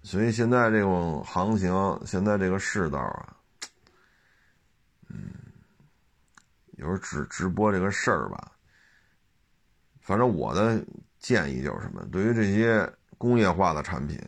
[0.04, 3.36] 所以现在这种行情，现在这个世道啊，
[5.08, 5.28] 嗯，
[6.76, 8.52] 有时候直直播这个事儿吧，
[10.00, 10.86] 反正我的
[11.18, 12.88] 建议就是什么，对于这些
[13.20, 14.18] 工业化的产品，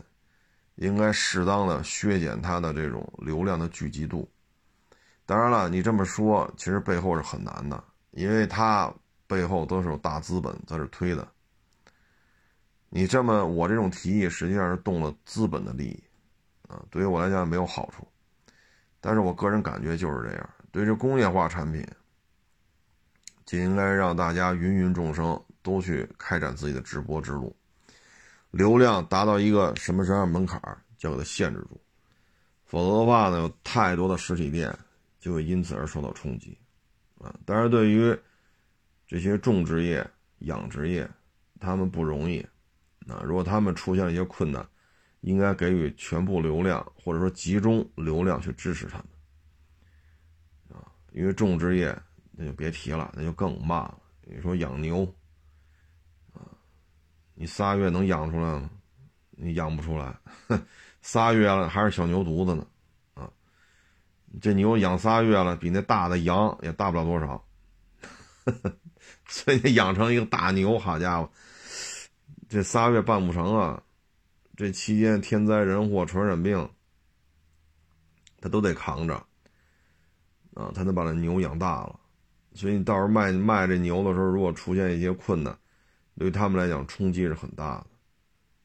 [0.74, 4.30] 应该适当的削减它的这种流量的聚集度。
[5.24, 8.92] 当然了，你这么说其实背后是很难的，因为它
[9.26, 11.26] 背后都是有大资本在这推的。
[12.90, 16.04] 你这么，我这种提议实际上是动了资本的利益，
[16.68, 18.06] 啊，对于我来讲没有好处。
[19.00, 21.82] 但是我个人感觉就是这样，对这工业化产品，
[23.46, 27.56] 就应该让大家芸芸众生都去开展自己的直播之路，
[28.52, 30.60] 流量达到一个什么什么样门槛
[30.96, 31.80] 就给它限制住，
[32.64, 34.72] 否则的话呢，有太多的实体店。
[35.22, 36.58] 就会因此而受到冲击，
[37.20, 37.32] 啊！
[37.46, 38.12] 但是，对于
[39.06, 40.04] 这些种植业、
[40.38, 41.08] 养殖业，
[41.60, 42.44] 他们不容易，
[43.06, 43.22] 啊！
[43.24, 44.68] 如果他们出现了一些困难，
[45.20, 49.06] 应该给予全部流量或者说集中流量去支持他们，
[50.76, 50.90] 啊！
[51.12, 51.96] 因为种植业
[52.32, 53.96] 那就别提了，那就更慢了。
[54.22, 55.06] 你说养牛，
[57.34, 58.70] 你仨月能养出来吗？
[59.30, 60.14] 你养不出来，
[61.00, 62.66] 仨月了还是小牛犊子呢。
[63.14, 63.30] 啊
[64.40, 67.44] 这牛养仨月了，比那大的羊也大不了多少，
[69.28, 71.30] 所以养成一个大牛，好家伙，
[72.48, 73.82] 这仨月办不成啊！
[74.56, 76.70] 这期间天灾人祸、传染病，
[78.40, 79.14] 他都得扛着
[80.54, 81.98] 啊，他得把这牛养大了。
[82.54, 85.58] 所以你到时候卖卖这牛的时候，如果出现一些困难，
[86.18, 87.86] 对他们来讲冲击是很大的。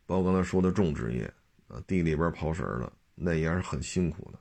[0.05, 1.31] 包括刚才说的种植业
[1.67, 4.39] 啊，地里边刨食的，那也是很辛苦的。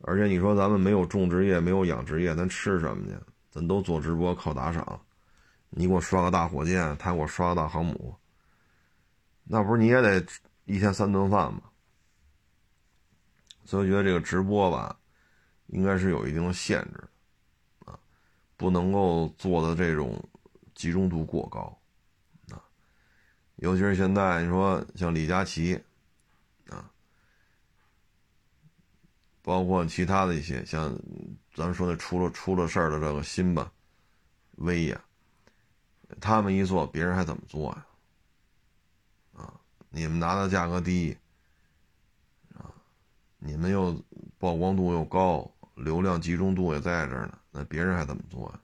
[0.00, 3.16] 而且你说咱们没有种植业，没有养殖业，咱吃什么去？
[3.50, 5.00] 咱都做直播靠打赏，
[5.70, 8.14] 你给我刷个大火箭，他给我刷个大航母，
[9.44, 10.26] 那不是你也得
[10.64, 11.62] 一天三顿饭吗？
[13.64, 14.98] 所以我觉得这个直播吧，
[15.68, 17.04] 应该是有一定的限制
[17.84, 17.96] 啊，
[18.56, 20.20] 不能够做的这种
[20.74, 21.78] 集中度过高，
[23.64, 25.74] 尤其是现在你说像李佳琦。
[26.68, 26.84] 啊
[29.42, 30.90] 包括其他的一些，像
[31.54, 33.70] 咱们说的出了出了事儿的这个新吧，
[34.56, 34.98] 威呀，
[36.18, 37.86] 他们一做，别人还怎么做呀？
[39.34, 39.52] 啊，
[39.90, 41.14] 你们拿的价格低，
[42.54, 42.72] 啊，
[43.38, 44.02] 你们又
[44.38, 48.60] 曝光度又高，流量集中度也在这儿呢，那别人还怎么做呀？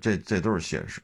[0.00, 1.02] 这这都是现实，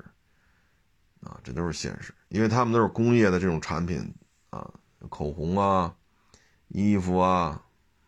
[1.23, 4.15] 啊，这都是现实，因为他们都是工业的这种产品
[4.51, 4.71] 啊，
[5.09, 5.95] 口红啊，
[6.69, 7.63] 衣服啊。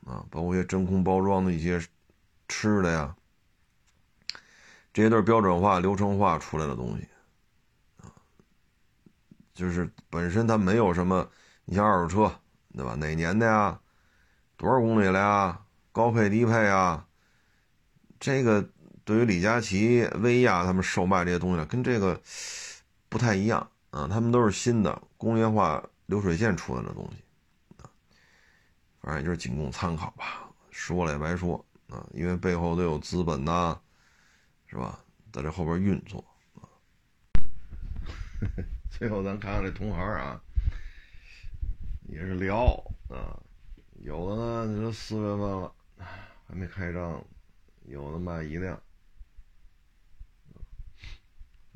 [0.07, 1.81] 啊，包括一些真空包装的一些
[2.47, 3.17] 吃的呀，
[4.93, 7.09] 这些都是标准化、流程化出来的东西，
[8.03, 8.13] 啊，
[9.55, 11.27] 就是本身它没有什么，
[11.65, 12.39] 你像二手车，
[12.77, 12.95] 对吧？
[12.97, 13.81] 哪年的呀？
[14.59, 15.63] 多少公里了呀？
[15.91, 17.07] 高配低配啊？
[18.21, 18.69] 这个
[19.07, 22.21] 对于李佳琦、薇娅他们售卖这些东西，跟这个
[23.15, 27.23] 不太一样啊，他们都是新的工业化流水线出来的东西。
[29.01, 33.79] 反正也就是仅供参考吧，说了也白说啊，因为背后都有资本呐，
[34.67, 34.99] 是吧？
[35.33, 36.25] 在这后边运作
[36.57, 36.67] 啊。
[38.91, 40.43] 最后咱看看这同行啊，
[42.09, 42.67] 也是聊
[43.09, 43.39] 啊，
[44.01, 45.73] 有的呢，你说四月份了
[46.49, 47.25] 还没开张，
[47.85, 48.77] 有的卖一辆。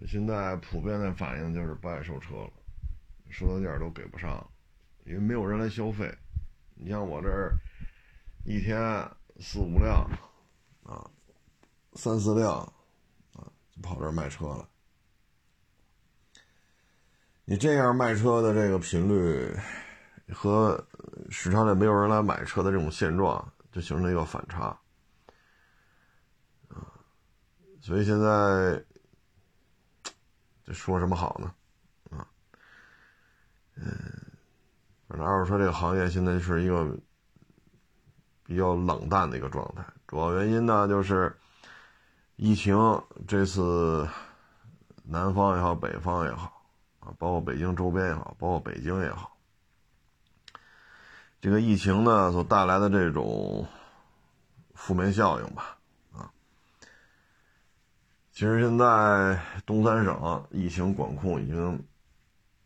[0.06, 2.50] 现在普遍的反应就是不爱收车了，
[3.30, 4.48] 收的价都给不上，
[5.04, 6.16] 因为没有人来消费。
[6.74, 7.58] 你像我这儿
[8.44, 8.78] 一天
[9.40, 10.08] 四五辆
[10.84, 11.10] 啊，
[11.94, 12.60] 三四辆
[13.34, 14.68] 啊，就跑这儿卖车了。
[17.44, 19.52] 你这样卖车的这个频率
[20.32, 20.86] 和
[21.30, 24.78] 市场里没有人来买车的这种现状，就形成一个反差
[26.68, 26.92] 啊。
[27.80, 28.84] 所以现在
[30.68, 31.54] 这说什么好呢？
[32.10, 32.28] 啊，
[33.76, 33.86] 嗯。
[35.08, 36.86] 反正二手车这个行业现在是一个
[38.44, 41.34] 比较冷淡的一个状态，主要原因呢就是
[42.36, 42.76] 疫情
[43.26, 44.06] 这次
[45.04, 46.62] 南方也好，北方也好
[47.00, 49.34] 啊，包括北京周边也好，包括北京也好，
[51.40, 53.66] 这个疫情呢所带来的这种
[54.74, 55.77] 负面效应吧，
[58.38, 59.36] 其实现在
[59.66, 61.84] 东三省疫情管控已经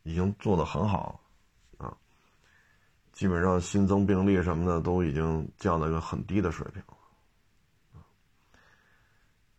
[0.02, 1.18] 已经做得很好
[1.78, 1.96] 啊，
[3.14, 6.82] 基本上新增病例什么的都已经降到一个很低的水平，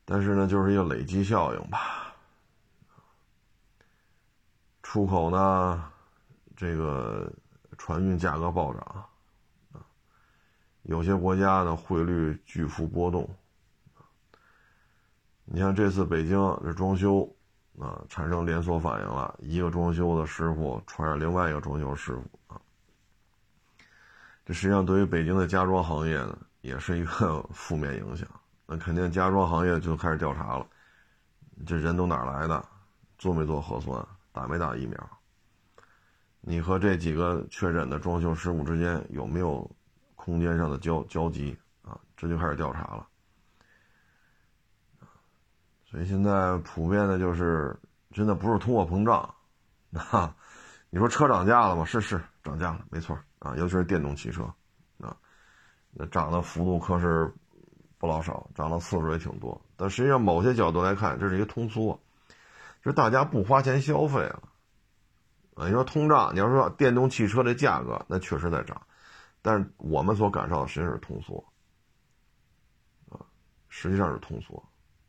[0.05, 2.14] 但是呢，就是一个累积效应吧。
[4.84, 5.91] 出口呢，
[6.55, 7.34] 这个
[7.80, 9.07] 船运价格暴涨
[9.72, 9.82] 啊，
[10.84, 13.28] 有些国家的汇率巨幅波动。
[15.56, 17.32] 你像这次北京这装修，
[17.78, 22.60] 啊，产生连锁反应了，一个装修的师傅传染另外一个装修师傅啊。
[24.43, 28.28] 这实际上对于北京的家装行业呢，也是一个 负面影响。
[28.66, 30.66] 那肯定家装行业就开始调查了，
[31.68, 32.66] 这人都哪来的？
[33.20, 34.04] 做没做核酸？
[34.32, 35.10] 打没打疫苗？
[36.41, 39.70] 你和这几个确诊的装修师傅之间有没有
[40.16, 41.95] 空间上的交交集啊？
[42.18, 43.08] 这就开始调查了。
[45.94, 47.80] 所以现在普遍的就是，
[48.10, 49.36] 真的不是通货膨胀，
[50.10, 50.36] 啊，
[50.89, 51.86] 你说车涨价了吗？
[51.86, 54.44] 是是涨价了，没错啊，尤其是电动汽车，
[55.00, 55.16] 啊，
[55.91, 57.32] 那涨的幅度可是
[58.00, 59.62] 不老少，涨的次数也挺多。
[59.76, 62.02] 但实际上某些角度来看，这是一个通缩，
[62.82, 64.41] 就是大家不花钱消费了，
[65.54, 68.82] 啊，你说通胀，你要说电动汽车的价格，那确实在涨，
[69.44, 71.46] 但是我们所感受的实际上是通缩，
[73.12, 73.22] 啊，
[73.70, 74.64] 实际上是通缩。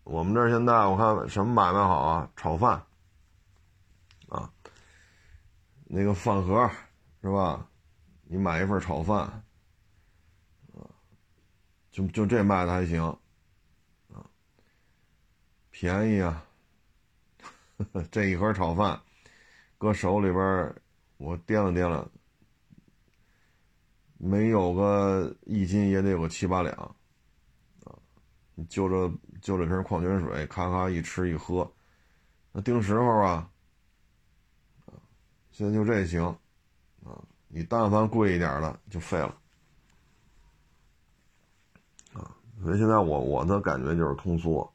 [0.04, 2.30] 我们这现在我看什么买卖好啊？
[2.36, 2.82] 炒饭，
[4.28, 4.52] 啊，
[5.84, 6.70] 那个饭盒
[7.22, 7.66] 是吧？
[8.24, 9.20] 你买一份炒饭，
[10.74, 10.84] 啊，
[11.90, 13.02] 就就这卖的还行，
[14.12, 14.24] 啊，
[15.70, 16.44] 便宜啊。
[18.10, 19.00] 这一盒炒饭，
[19.78, 20.74] 搁手里边
[21.16, 22.08] 我掂了掂了，
[24.16, 26.96] 没有个一斤也得有个七八两，
[28.54, 29.12] 你就这。
[29.44, 31.70] 就这瓶矿泉水，咔咔一吃一喝，
[32.50, 33.50] 那定时候啊，
[35.50, 36.24] 现在就这行，
[37.04, 39.36] 啊，你但凡贵一点的就废了，
[42.14, 42.24] 啊，
[42.62, 44.72] 所以现在我我的感觉就是通缩，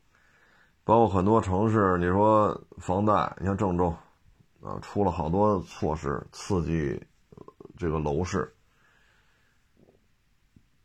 [0.84, 3.90] 包括很多城市，你说房贷，你像郑州，
[4.62, 7.04] 啊，出了好多措施刺激
[7.76, 8.54] 这个楼市，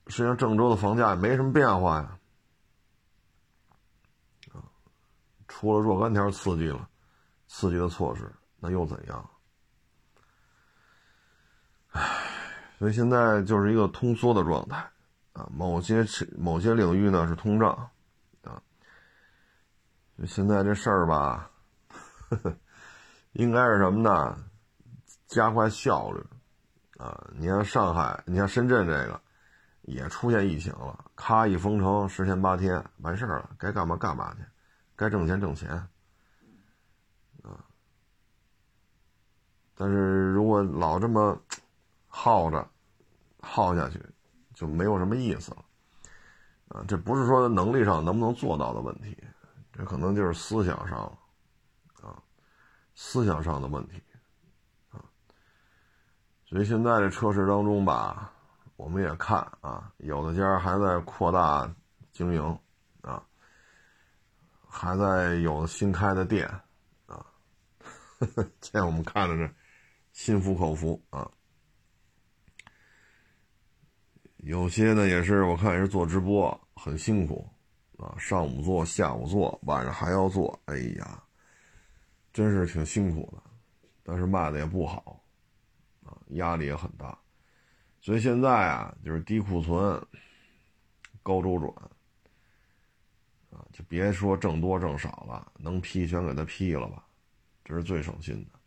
[0.07, 2.19] 实际上郑州的房价也没什么变化呀。
[5.65, 6.87] 出了若干条刺激了，
[7.47, 9.31] 刺激的措施，那又怎样？
[11.93, 12.03] 唉，
[12.79, 14.77] 所以现在就是一个通缩的状态
[15.33, 15.49] 啊。
[15.51, 16.05] 某些
[16.37, 17.71] 某些领域呢是通胀
[18.43, 18.61] 啊。
[20.27, 21.51] 现在这事儿吧，
[23.33, 24.37] 应该是什么呢？
[25.27, 26.23] 加快效率
[26.99, 27.29] 啊！
[27.35, 29.21] 你像上海，你像深圳这个
[29.83, 34.43] 也出现疫情了，咔一封城，十天八天完事儿了，该干嘛干嘛去。
[34.97, 35.71] 该挣钱挣钱，
[37.43, 37.65] 啊！
[39.75, 41.37] 但是如果老这么
[42.07, 42.65] 耗着，
[43.41, 44.01] 耗下去，
[44.55, 45.65] 就没有什么意思了，
[46.69, 46.85] 啊！
[46.87, 49.17] 这不是说能力上能不能做到的问题，
[49.73, 51.01] 这可能就是思想上，
[52.01, 52.23] 啊，
[52.95, 54.01] 思想上的问题，
[54.93, 55.03] 啊！
[56.47, 58.33] 所以现在这车市当中吧，
[58.77, 61.69] 我们也看啊，有的家还在扩大
[62.13, 62.59] 经营。
[64.77, 66.49] 还在有新开的店，
[67.07, 67.25] 啊，
[68.61, 69.55] 这我们看着是
[70.13, 71.31] 心服口服啊。
[74.39, 77.49] 有些呢也是我看也是做直播很辛苦
[77.99, 81.23] 啊，上午做，下午做，晚上还要做，哎呀，
[82.33, 83.41] 真是挺辛苦的，
[84.03, 85.25] 但是卖的也不好，
[86.03, 87.17] 啊，压力也很大，
[88.01, 90.05] 所以现在啊就是低库存，
[91.23, 91.73] 高周转。
[93.75, 97.05] 就别说挣多挣少了，能批全给他批了吧，
[97.65, 98.61] 这是最省心的，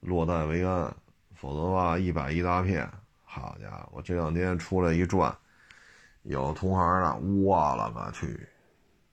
[0.00, 0.94] 落袋为安。
[1.34, 2.86] 否则的话，一百一大片，
[3.24, 5.34] 好家伙，我这两天出来一转，
[6.24, 8.46] 有同行的，我了个去，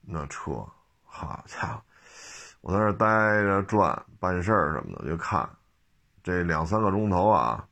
[0.02, 0.68] 那车，
[1.06, 1.82] 好家伙，
[2.60, 3.08] 我在那待
[3.43, 5.50] 着转办事儿什么的，就看
[6.22, 7.66] 这两三个钟头啊，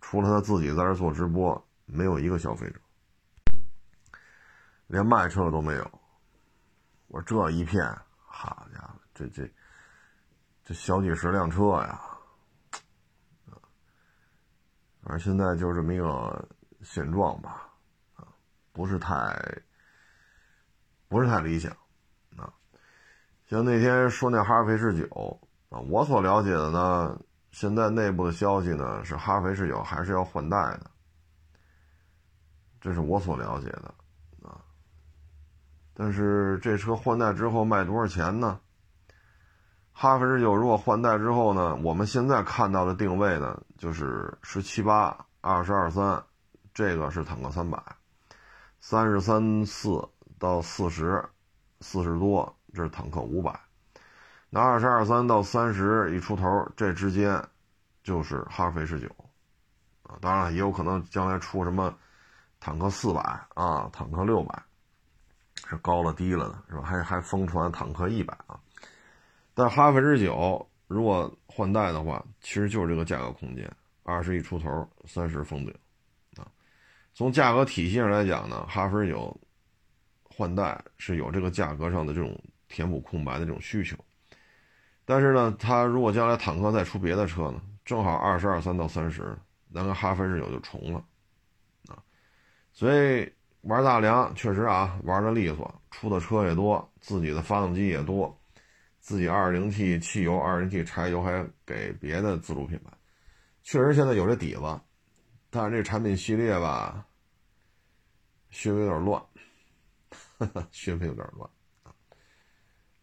[0.00, 2.80] 除了他自己在这做直播，没有一个消费者，
[4.86, 5.97] 连卖车的都没有。
[7.08, 7.82] 我说这一片，
[8.26, 9.50] 好家伙，这这
[10.62, 12.00] 这小几十辆车呀，
[15.02, 16.46] 反正现在就这么一个
[16.82, 17.66] 现状吧，
[18.14, 18.28] 啊，
[18.72, 19.34] 不是太
[21.08, 21.72] 不是太理想，
[22.36, 22.52] 啊，
[23.46, 25.40] 像那天说那哈弗 H 九
[25.70, 27.18] 啊，我所了解的呢，
[27.52, 30.90] 现在内部的消息呢是哈弗 H 九还是要换代的，
[32.82, 33.94] 这是我所了解的。
[36.00, 38.60] 但是这车换代之后卖多少钱呢？
[39.92, 46.22] 哈弗 H 九如果换代之后呢，我们现在看到的定位呢，就是十七八、二十二三，
[46.72, 47.82] 这个是坦克三百，
[48.78, 51.28] 三十三四到四十，
[51.80, 53.58] 四十多这是坦克五百，
[54.50, 57.44] 那二十二三到三十一出头，这之间
[58.04, 59.08] 就是哈弗 H 九，
[60.04, 61.92] 啊，当然也有可能将来出什么
[62.60, 63.20] 坦克四百
[63.54, 64.62] 啊，坦克六百。
[65.68, 66.82] 是高了低了的，是吧？
[66.82, 68.58] 还还疯传坦克一百啊！
[69.52, 73.70] 但哈弗 H 九如果换代的话，其实就是这个价格空间，
[74.02, 75.74] 二十一出头，三十封顶
[76.38, 76.48] 啊。
[77.12, 79.40] 从价格体系上来讲呢，哈弗 H 九
[80.22, 82.34] 换代是有这个价格上的这种
[82.68, 83.94] 填补空白的这种需求。
[85.04, 89.36] 但是呢，它如果将来坦克再出别的车呢，正好二十二三到三十，
[89.68, 91.04] 那跟哈弗 H 九就重了
[91.88, 92.02] 啊。
[92.72, 93.30] 所以。
[93.62, 98.34] 玩大梁确实啊，玩的利索，出的车也多，自己的发动机也多，
[99.00, 102.90] 自己二零 T 汽油、二零 T 柴油还给别的自主品牌，
[103.62, 104.80] 确实现在有这底子，
[105.50, 107.04] 但是这产品系列吧，
[108.50, 109.22] 稍微有点乱，
[110.70, 111.50] 稍微有点乱，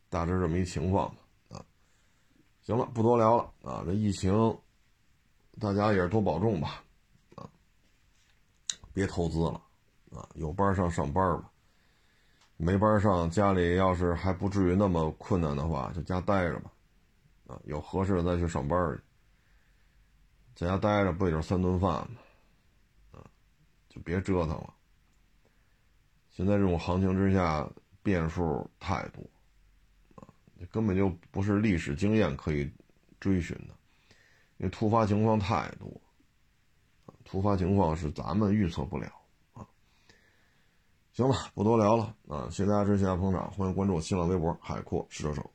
[0.09, 1.13] 大致这么一情况
[1.49, 1.63] 啊，
[2.61, 4.57] 行了，不多聊了啊，这疫情，
[5.59, 6.81] 大家也是多保重吧
[7.35, 7.47] 啊，
[8.93, 9.61] 别投资了。
[10.15, 11.51] 啊，有班上上班吧，
[12.57, 16.71] 没班上，家里要是还不至于那么困难的话，就家待着吧。
[17.47, 19.01] 啊，有合适的再去上班去，
[20.55, 22.17] 在家待着不也就三顿饭吗？
[23.11, 23.19] 啊，
[23.89, 24.73] 就别折腾了。
[26.31, 27.69] 现在这种行情之下，
[28.01, 29.21] 变数太多，
[30.15, 30.27] 啊，
[30.71, 32.71] 根本就不是历史经验可以
[33.19, 33.75] 追寻的，
[34.57, 35.91] 因为突发情况太多，
[37.23, 39.11] 突发情况是咱们预测不了。
[41.15, 42.49] 行了，不多聊了啊！
[42.51, 45.49] 谢谢大家支持，谢谢大家捧场，欢迎关注我新浪微博“海阔试车手”。